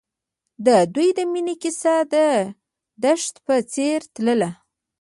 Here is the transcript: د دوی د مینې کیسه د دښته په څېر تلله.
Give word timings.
د 0.65 0.67
دوی 0.93 1.09
د 1.17 1.19
مینې 1.31 1.55
کیسه 1.61 1.95
د 2.13 2.15
دښته 3.03 3.39
په 3.45 3.55
څېر 3.73 3.99
تلله. 4.13 4.49